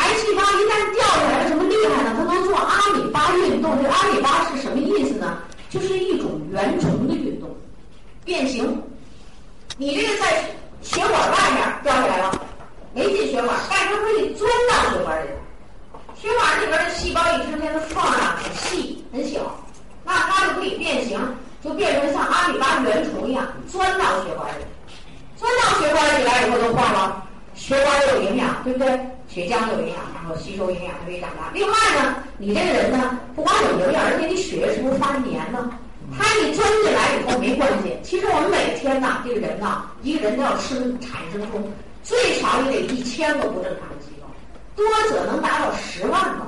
[0.00, 2.14] 癌细胞一旦掉下来，什么厉害呢？
[2.16, 3.76] 它能做阿米巴运动。
[3.82, 5.38] 这阿米巴是什么意思呢？
[5.68, 7.54] 就是一种原虫的运动，
[8.24, 8.82] 变形。
[9.76, 10.42] 你这个在
[10.82, 12.32] 血管外面掉下来了，
[12.94, 15.28] 没进血管，但是它可以钻到血管里。
[16.16, 19.54] 血管里边的细胞一成天的缝啊很细很小，
[20.04, 21.20] 那它就可以变形，
[21.62, 24.64] 就变成像阿米巴原虫一样钻到血管里，
[25.36, 27.22] 钻到血管里来以后就坏了。
[27.54, 28.98] 血管有营养，对不对？
[29.32, 31.50] 血浆有营养，然后吸收营养，它可以长大。
[31.54, 35.70] 另外呢，你这个人呢，不光有营养，而且你血液是不是发黏呢？
[36.18, 37.96] 它一钻进来以后没关系。
[38.02, 41.70] 其实我们每天呐，这个人呐，一个人都要生产生出
[42.02, 44.26] 最少也得一千个不正常的细胞。
[44.74, 46.46] 多者能达到十万个，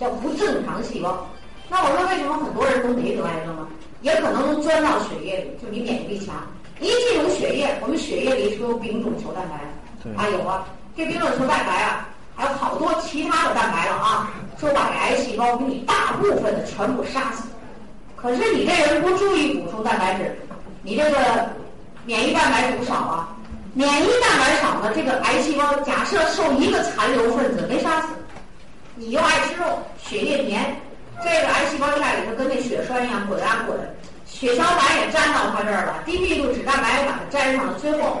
[0.00, 1.28] 叫不正常细胞。
[1.68, 3.68] 那我说为什么很多人都没得癌症呢？
[4.00, 6.34] 也可能能钻到血液里，就你免疫力强，
[6.80, 10.14] 一进入血液，我们血液里是不是有丙种球蛋白？
[10.16, 10.66] 啊有啊，
[10.96, 17.44] 这丙种球蛋白啊，还有好多其他的蛋白了啊，说把这癌细胞给你大部分的全部杀死。
[18.16, 20.38] 可是你这人不注意补充蛋白质，
[20.82, 21.18] 你这个
[22.04, 23.28] 免疫蛋白补少啊。
[23.74, 28.08] 免疫蛋白少呢，这个癌细胞假设受一个残留分子没杀死，
[28.96, 30.76] 你又爱吃肉，血液黏，
[31.24, 33.74] 这个癌细胞在里头跟那血栓一样滚啊滚，
[34.26, 38.20] 血小板也粘到它这儿了，低密度脂蛋白把它粘上了，最后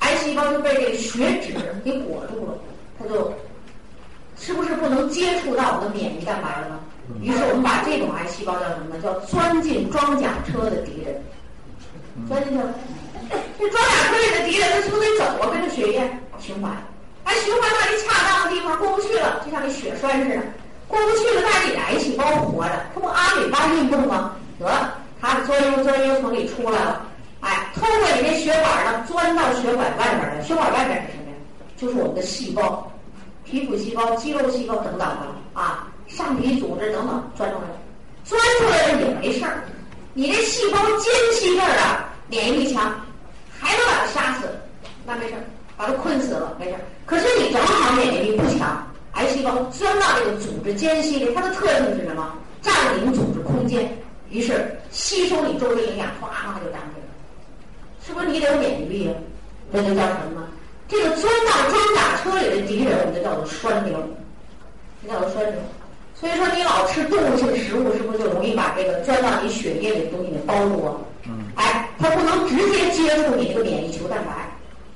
[0.00, 2.58] 癌细胞就被这个血脂给裹住了，
[2.98, 3.32] 它就
[4.40, 6.80] 是不是不能接触到我们的免疫蛋白了呢？
[7.20, 9.02] 于是我们把这种癌细胞叫什么呢？
[9.02, 11.22] 叫钻进装甲车的敌人，
[12.26, 12.72] 钻进去了。
[13.58, 15.50] 这装甲车里的敌人，他是不是得走啊？
[15.52, 16.72] 跟着血液循环，
[17.24, 20.42] 哎，循环到一恰当的地方过不去了，就像那血栓似的，
[20.88, 24.34] 过不去了，但是你癌细胞活着，它不阿米巴运动吗？
[24.58, 27.06] 得了，它钻悠钻悠从里出来了，
[27.40, 30.42] 哎，通过你那血管呢，钻到血管外边来。
[30.42, 31.36] 血管外边是什么呀？
[31.76, 32.89] 就是我们的细胞，
[33.50, 37.74] 皮肤细胞、肌肉细胞等等的啊，上皮组织等等钻出来了，
[38.24, 39.64] 钻出来了也没事儿，
[40.14, 42.94] 你这细胞间隙这儿啊，免疫力强。
[43.62, 44.48] 还能把它杀死，
[45.04, 45.44] 那没事儿，
[45.76, 46.80] 把它困死了没事儿。
[47.04, 52.32] 可是你正好免疫力不强，癌细胞钻到这个组织间隙里，它的特性是什么？
[52.62, 53.94] 占领组织空间，
[54.30, 57.12] 于是吸收你周围营养，哗哗就长出来了。
[58.06, 59.14] 是不是你得有免疫力啊？
[59.74, 60.48] 这就叫什么呢？
[60.90, 63.96] 这个钻到装甲车里的敌人，我们就叫做栓瘤，
[65.00, 65.54] 这叫做栓牛。
[66.14, 70.96] 所以说，你老吃动物性食物，是不是就容易把这个钻到你血液里的东西给包住啊？
[71.24, 71.46] 嗯。
[71.54, 74.50] 哎，它不能直接接触你这个免疫球蛋白，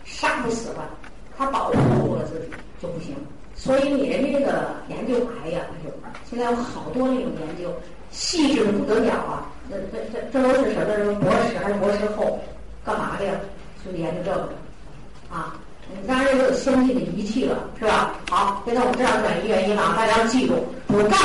[0.04, 0.90] 杀不死了，
[1.38, 2.46] 它保护住了自己
[2.82, 3.14] 就不行。
[3.54, 5.92] 所以你人家这个研究癌呀，哎呦，
[6.28, 7.72] 现在有好多那种研究，
[8.10, 9.46] 细致的不得了啊！
[9.70, 10.96] 这这这这都是什么？
[10.96, 12.40] 什么博士还是博士后？
[12.84, 13.32] 干嘛的呀？
[13.82, 14.52] 就研究这个，
[15.30, 15.56] 啊，
[16.06, 18.14] 当然也有先进的仪器了，是吧？
[18.28, 20.54] 好，现在我们这样转移原因了，大家要记住，
[20.86, 21.16] 补钙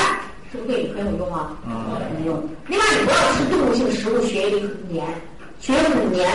[0.51, 1.51] 是不是对你很有用啊？
[1.65, 2.49] 很有用。
[2.67, 5.05] 另外，你不要吃动物性食物，学一年，
[5.59, 6.29] 学五年，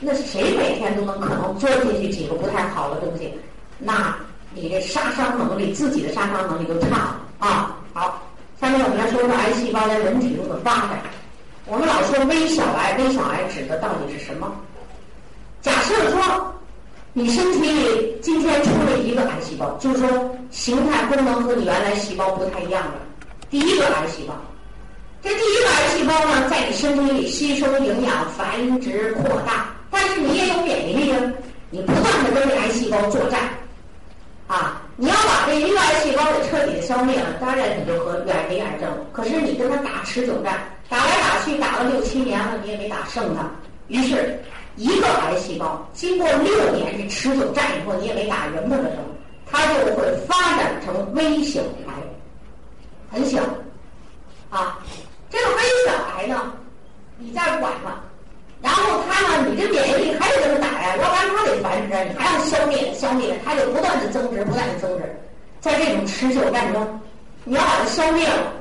[0.00, 3.32] 那谁每天都能可能钻进去几个不太好的东西？
[3.78, 4.16] 那
[4.54, 7.76] 你这杀伤能力，自己的杀伤能力就差了啊。
[7.92, 8.22] 好，
[8.60, 11.00] 下面我们来说说癌细胞在人体中的发展。
[11.66, 14.50] 我们老说微小癌，微小癌指的到底是什么？
[15.62, 16.54] 假设说
[17.18, 22.98] 你身体里今天出了一个癌细胞，就是说形态功能和你原来细胞不太一样的
[23.48, 24.34] 第一个癌细胞。
[25.22, 31.18] 这第一个癌细胞呢，在你身体里吸收营养、繁殖、扩大，但是你也有免疫力啊，
[31.70, 33.40] 你不断的跟这癌细胞作战。
[34.46, 38.90] 啊，你要把这一个癌细胞给彻底的消灭了，当然你就和远离癌症。
[39.14, 43.50] 可是你跟他打持久战，打来打去打了六七年了，你也没打胜他。
[43.88, 44.38] 于是，
[44.76, 49.02] 一个癌细胞经过六年的持久战以后，你也没打赢它的时候，
[49.50, 51.94] 它就会发展成微小癌，
[53.10, 53.42] 很小。
[54.50, 54.78] 啊，
[55.30, 56.52] 这个微小癌呢，
[57.18, 57.90] 你再不管它。
[58.62, 65.04] 然后它呢，你这免疫力还得跟它打呀，要不然它得繁殖，你还要消灭，消灭，它就不断的增殖，不断的增殖，
[65.60, 67.00] 在这种持久战中，
[67.44, 68.52] 你要把它消灭了，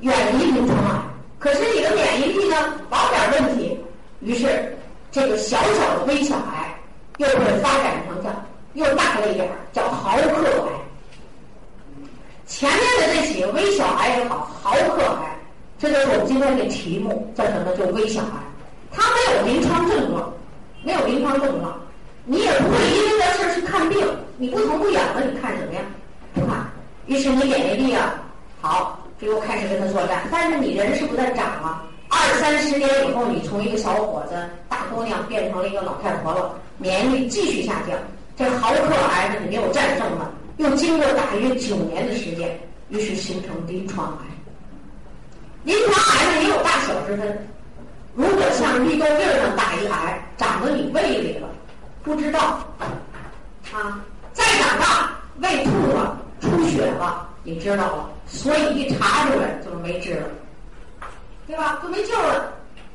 [0.00, 1.02] 远离临床癌。
[1.38, 2.56] 可是你的免疫力呢，
[2.88, 3.78] 保点问题，
[4.20, 4.75] 于是
[5.16, 6.78] 这个小小的微小癌
[7.16, 8.28] 又会发展成叫
[8.74, 10.72] 又大了一点儿，叫毫克癌。
[12.46, 15.38] 前面的这几个微小癌也好，毫克癌，
[15.78, 17.74] 这就是我们今天的题目，叫什么？
[17.78, 18.28] 叫微小癌。
[18.92, 20.30] 它没有临床症状，
[20.82, 21.80] 没有临床症状，
[22.26, 25.80] 你也不会因为这事儿去看病，你不疼不痒的，你看什么呀？
[26.34, 26.58] 不看。
[27.06, 28.12] 于是你免疫力啊
[28.60, 30.28] 好，就又开始跟他作战。
[30.30, 31.85] 但是你人是不在长啊，
[32.36, 34.34] 三十年以后，你从一个小伙子、
[34.68, 37.98] 大姑娘变成了一个老太婆了，免疫力继续下降。
[38.36, 42.58] 这毫克癌呢，你没有战胜了，又经过大约九年的时间，
[42.90, 44.24] 于是形成临床癌。
[45.64, 47.48] 临床癌呢也有大小之分。
[48.14, 51.48] 如果像绿豆粒儿上打一癌，长到你胃里了，
[52.02, 52.58] 不知道，
[53.72, 54.00] 啊，
[54.32, 60.26] 再长大胃吐了、出血了，你知道了，所以一查出来就是没治了，
[61.46, 61.78] 对吧？
[61.82, 62.52] 就没救了，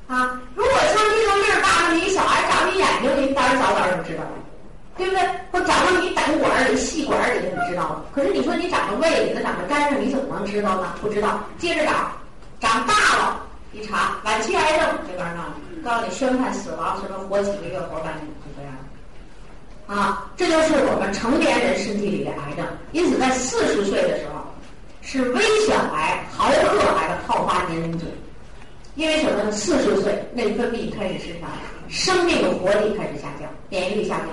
[0.08, 0.40] 啊！
[0.56, 4.32] 如果像绿豆粒儿大的你小孩长你眼睛里，你当然早点就知道了，
[4.98, 5.22] 对不对？
[5.52, 8.06] 或长到你胆管里、细管里，你知道了。
[8.14, 10.94] 可是你说你长到胃里，它长到肝上，你怎么能知道呢？
[11.02, 12.12] 不知道，接着长，
[12.60, 13.42] 长大了。
[13.74, 15.46] 一查晚期癌症这边呢，
[15.82, 18.74] 告诉你宣判死亡，什么活几个月活半年就这样。
[19.88, 22.66] 啊，这就是我们成年人身体里的癌症。
[22.92, 24.42] 因此，在四十岁的时候，
[25.02, 28.06] 是微小癌、毫克癌的好发年龄组。
[28.96, 29.52] 因为什么呢？
[29.52, 31.48] 四十岁内分泌开始失调，
[31.88, 34.28] 生命的活力开始下降，免疫力下降。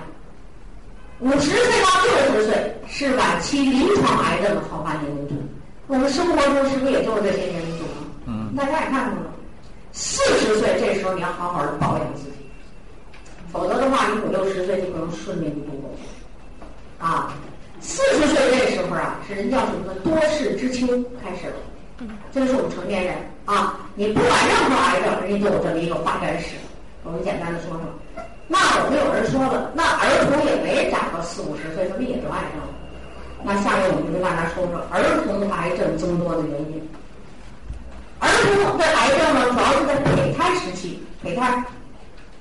[1.20, 5.34] 五十岁到六十岁是晚期临床癌症的好发年龄组。
[5.86, 7.90] 我们生活中是不是也就是这些年龄组呢？
[8.26, 9.30] 嗯，大家也看到了。
[9.92, 12.36] 四十岁这时候你要好好的保养自己，
[13.52, 15.90] 否则的话你五六十岁就不能顺利的度过。
[16.98, 17.32] 啊，
[17.80, 19.94] 四十岁这时候啊，是人叫什么呢？
[20.04, 20.86] 多事之秋
[21.22, 21.56] 开始了。
[22.32, 26.54] 这是我们成年人啊，你不管任何癌症，人家都有这么一个发展史。
[27.02, 27.80] 我们简单的说说。
[28.46, 32.62] 那我们有人说了，那儿童也没长到四五十岁，怎么也得癌症？
[33.42, 36.88] 那下面我们就跟大家说说儿童癌症增多的原因。
[38.20, 38.28] 儿
[38.62, 41.02] 童的癌症呢，主要是在胚胎时期。
[41.22, 41.62] 胚胎，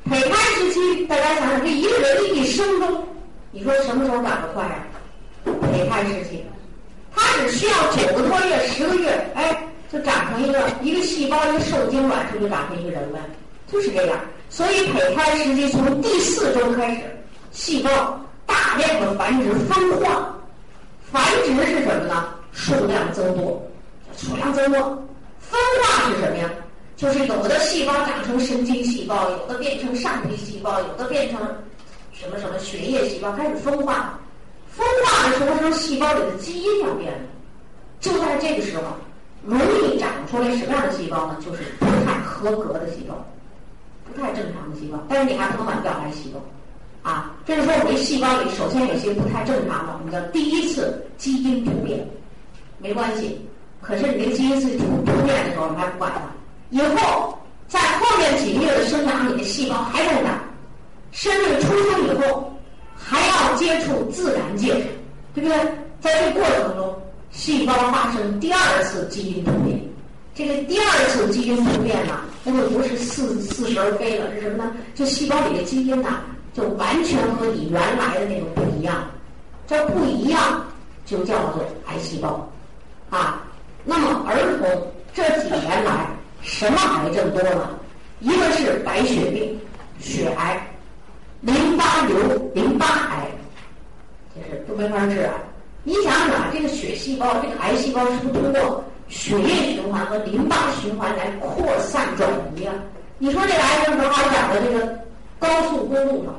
[0.05, 3.03] 胚胎时期，大家想想，这一个人的一生中，
[3.51, 4.85] 你说什么时候长得快啊？
[5.45, 6.45] 胚胎时期，
[7.41, 13.19] 只需要九个多月、十个月，哎，就长成一个一个细胞，一个受精卵，是不是就长成一个人了？
[13.71, 14.19] 就是这样。
[14.49, 17.01] 所以胚胎时期从第四周开始，
[17.51, 17.89] 细胞
[18.45, 20.33] 大量的繁殖分化。
[21.11, 22.27] 繁殖是什么呢？
[22.51, 23.61] 数量增多，
[24.17, 24.79] 数量增多。
[25.39, 26.49] 分化是什么呀？
[26.95, 31.39] 就是有的细胞长成神经细胞，有的变成上皮细胞，有的变成
[32.11, 34.19] 什么什么血液细胞，开始分化。
[34.77, 37.19] 分化的时候，它细胞里的基因要变了。
[37.99, 38.83] 就在这个时候，
[39.43, 41.37] 容易长出来什么样的细胞呢？
[41.43, 43.25] 就是不太合格的细胞，
[44.05, 44.99] 不太正常的细胞。
[45.09, 47.33] 但是你还不能把它叫癌细胞啊。
[47.45, 52.07] 这是说我们这细胞里首先有些不太正常的，我们叫第一次基因突变，
[52.77, 53.41] 没关系。
[53.81, 56.21] 可是你这基因是突突变的时候，我们还不管它。
[56.69, 57.37] 以后
[57.67, 60.39] 在后面几个月的生长，你的细胞还在那，
[61.11, 62.53] 生命出生以后
[63.09, 64.73] 还要接触自然界，
[65.33, 65.57] 对不对？
[66.01, 66.93] 在这过程中，
[67.31, 69.79] 细胞发生第二次基因突变，
[70.35, 74.73] 这个第二次基因突变呢，那就不是似似是而非了，是什么呢？
[74.93, 76.19] 就细胞里的基因呐，
[76.53, 79.07] 就完全和你原来的那种不一样。
[79.65, 80.65] 这不一样
[81.05, 82.49] 就叫做癌细胞
[83.09, 83.41] 啊。
[83.85, 86.07] 那么儿童这几年来
[86.41, 87.79] 什么癌症多了？
[88.19, 89.57] 一个是白血病、
[89.97, 90.66] 血癌、
[91.41, 92.17] 淋巴瘤、
[92.53, 93.27] 淋巴癌，
[94.33, 95.33] 这是都没法治啊。
[95.83, 102.73] 你想想，这个血细胞、这个癌细胞是不是通过血液循环和淋巴循环来扩散转移啊？
[103.19, 104.99] 你说这癌症正好长在这个
[105.39, 106.33] 高速公路上，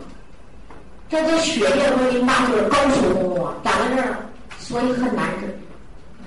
[1.08, 4.18] 这这血液和淋巴就是高速公路啊，长在这儿，
[4.58, 5.56] 所以很难治。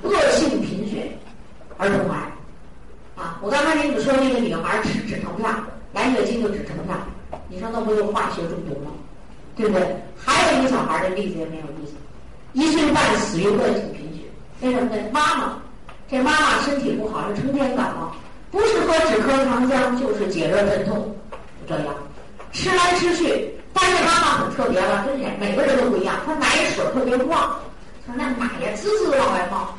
[0.04, 1.12] 恶性贫血，
[1.78, 2.18] 儿童癌
[3.16, 3.38] 啊！
[3.42, 5.48] 我刚才给你们说那个女孩吃止疼片，
[5.94, 6.98] 来月经就止疼片，
[7.52, 8.92] 你说那不就化学中毒吗？
[9.58, 9.86] 对不对？
[10.18, 11.94] 还有一个小孩的例子也没有意思。
[12.54, 14.24] 一岁半死于恶性贫血，
[14.62, 15.04] 为什么呢？
[15.12, 15.62] 妈妈，
[16.10, 18.16] 这妈妈身体不好，是成天感冒，
[18.52, 21.14] 不是喝止咳糖浆，就是解热镇痛，
[21.68, 21.94] 就这样，
[22.54, 23.54] 吃来吃去。
[23.74, 26.16] 但是妈妈很特别了，真是每个人都不一样。
[26.26, 27.60] 她奶水特别旺，
[28.06, 29.76] 说那奶呀滋滋往外冒。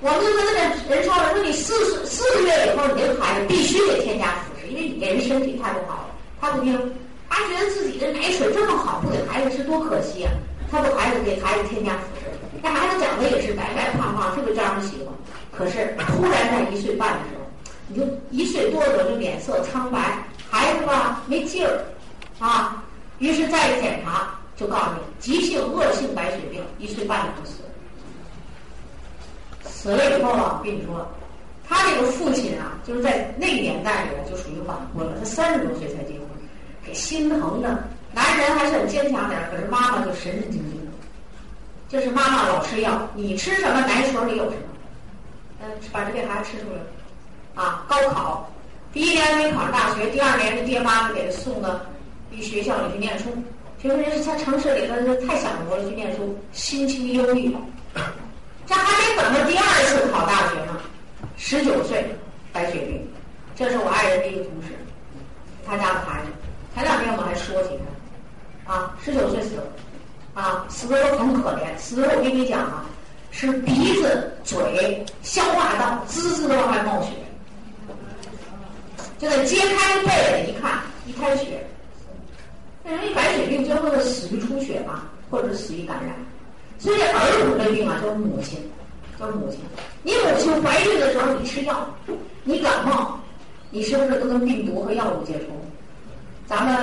[0.00, 6.08] 我们就跟那个人说了，说你四岁四个月以后，你这个孩子必须得添加辅食，因为你这人身体太不好了。
[6.38, 6.78] 他不听，
[7.28, 10.32] 他觉得自己的奶水这么好，不给孩子吃多可惜啊。
[10.70, 12.26] 他不孩子给孩子添加辅食，
[12.60, 15.14] 那孩子长得也是白白胖胖，特别招人喜欢。
[15.52, 17.46] 可是突然在一岁半的时候，
[17.86, 20.18] 你就一岁多的就脸色苍白，
[20.50, 21.84] 孩子吧没劲儿，
[22.40, 22.82] 啊，
[23.20, 27.68] 于是再一检查就告诉你急性恶性白血病，一岁半就死了。
[29.70, 31.06] 死了以后啊，我跟你说，
[31.68, 36.22] 他这个父亲啊，就是在那个年代里就属于晚婚了，他三十多岁才结婚，
[36.94, 37.84] 心疼的。
[38.12, 40.92] 男人还是很坚强点可是妈妈就神神经经的。
[41.88, 44.62] 就是妈妈老吃药，你吃什么奶水里有什么，
[45.62, 48.50] 嗯，把这个孩子吃出来啊，高考
[48.92, 51.78] 第一年没考上大学，第二年这爹妈就给他送到
[52.30, 53.24] 一学校里去念书。
[53.82, 54.94] 因为是他城市里头
[55.26, 57.54] 太享福了，去念书，心情忧郁。
[58.66, 60.76] 这还没等到第二次考大学呢，
[61.36, 62.04] 十九岁
[62.52, 63.06] 白血病。
[63.54, 64.70] 这是我爱人的一个同事，
[65.64, 66.32] 他家的孩子。
[66.76, 67.70] 前两天我们还说起
[68.66, 68.74] 他。
[68.74, 69.62] 啊，十九岁死了，
[70.34, 71.74] 啊，死的都很可怜。
[71.78, 72.84] 死的我跟你讲啊，
[73.30, 77.12] 是鼻子、嘴、消化道滋滋的往外冒血，
[79.18, 81.66] 就得揭开被子一看，一开血。
[82.84, 86.14] 那人一白血病最后是死于出血嘛，或者是死于感染。
[86.78, 88.58] 所以儿童的病啊，叫母亲，
[89.18, 89.60] 叫母亲。
[90.02, 91.88] 你母亲怀孕的时候你吃药，
[92.44, 93.18] 你感冒，
[93.70, 95.46] 你是不是都跟病毒和药物接触？
[96.46, 96.74] 咱们。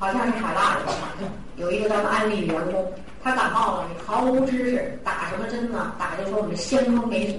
[0.00, 0.80] 好像是海大的，
[1.56, 2.90] 有一个咱们安利员工，
[3.22, 5.92] 他感冒了，你毫无知识，打什么针呢？
[5.98, 7.34] 打就说我们先锋霉素。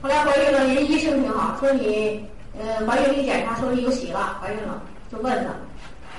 [0.00, 2.26] 后来怀孕了，人医生挺好，说你
[2.58, 4.80] 呃怀孕一检查说你有喜了，怀孕了，
[5.12, 5.52] 就问他，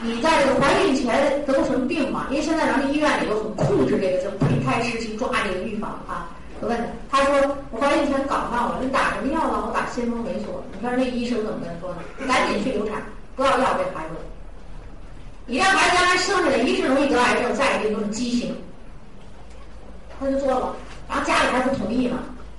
[0.03, 2.27] 你在这个怀孕前得过什么病吗？
[2.29, 6.29] 因为现在咱们医院里头很控制这个，就胚胎时期抓这个预防啊。
[6.61, 6.77] 我问
[7.09, 9.65] 他，他说我怀孕前感冒了，你打什么药了？
[9.65, 10.63] 我打先锋霉素。
[10.75, 12.27] 你看那医生怎么跟他说的？
[12.27, 13.01] 赶紧去流产，
[13.39, 14.15] 不要要这孩子。
[15.45, 18.53] 你让孩子将来生下来，一是容易得癌症，再一个就是畸形。
[20.19, 20.75] 他就做了，
[21.07, 22.17] 然后家里还不同意呢，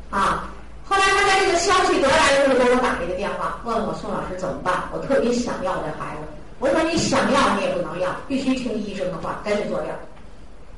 [0.09, 0.49] 啊！
[0.87, 4.85] 后来他在这个消息得来的时候，给我打了一个电话，问我宋老师怎么办？
[4.91, 6.23] 我特别想要这孩子。
[6.59, 9.95] 我说你想要你也不能要，必须听医生的话，赶紧做掉，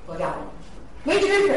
[0.08, 0.38] 做掉了。
[1.04, 1.52] 没知识，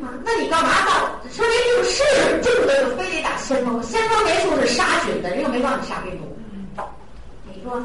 [0.00, 0.14] 啊？
[0.24, 1.10] 那你干嘛到？
[1.32, 2.04] 说明就是
[2.40, 6.37] 这个非得打先锋，先锋霉素是杀菌的，人又没让你杀病毒。
[7.58, 7.82] 你说？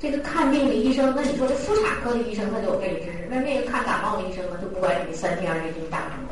[0.00, 6.30] 这个看病的医生，那你说这妇产科的医生他就有这个知识，那那个看感冒的医生呢，就不管你三天二夜给你打什么。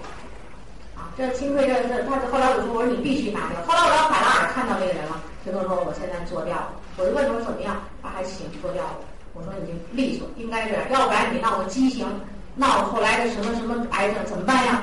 [0.95, 3.61] 啊，这幸亏这这他后来我说我说你必须拿掉。
[3.67, 6.71] 后来我到海拉尔看到这个人了，就跟我说我现在做掉了。
[6.97, 8.99] 我就问他说怎么样，他还行，做掉了。
[9.35, 12.07] 我说你就利索，应该是，要不然你闹个畸形，
[12.55, 14.83] 闹后来的什么什么癌症怎么办呀？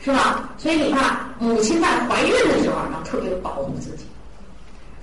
[0.00, 0.50] 是吧？
[0.58, 4.04] 所以你看，母亲在怀孕的时候呢，特别保护自己。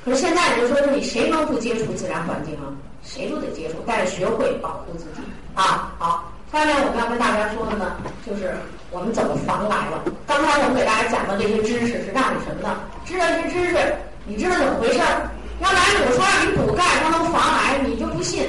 [0.03, 2.73] 可是现在你就说你谁能不接触自然环境啊？
[3.03, 5.21] 谁都得接触，但是学会保护自己
[5.55, 5.91] 啊！
[5.97, 8.53] 好，下面我们要跟大家说的呢，就是
[8.91, 10.03] 我们怎么防癌了。
[10.27, 12.79] 刚才我们给大家讲的这些知识是让你什么呢？
[13.05, 13.95] 知道这些知识，
[14.25, 15.29] 你知道怎么回事儿？
[15.61, 18.45] 要来我说让你补钙，它能防癌，你就不信。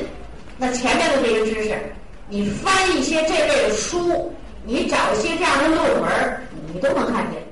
[0.59, 1.78] 那前面的这些知识，
[2.28, 4.32] 你翻一些这类的书，
[4.64, 6.11] 你找一些这样的论文，
[6.72, 7.42] 你都能看见。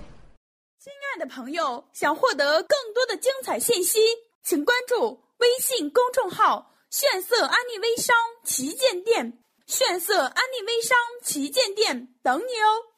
[1.21, 4.01] 的朋友，想获得更多的精彩信息，
[4.43, 6.66] 请关注微信公众号。
[6.89, 12.89] 炫色安利微商旗舰店，炫色安利微商旗舰店等你哦。